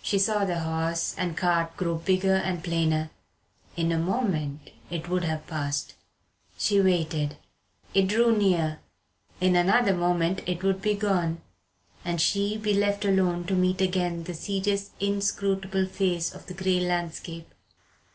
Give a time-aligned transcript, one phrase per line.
[0.00, 3.10] She saw the horse and cart grow bigger and plainer.
[3.76, 5.92] In a moment it would have passed.
[6.56, 7.36] She waited.
[7.92, 8.80] It drew near.
[9.42, 11.42] In another moment it would be gone,
[12.02, 16.80] and she be left alone to meet again the serious inscrutable face of the grey
[16.80, 17.52] landscape.